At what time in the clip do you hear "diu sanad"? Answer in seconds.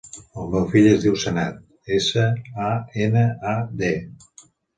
1.03-1.59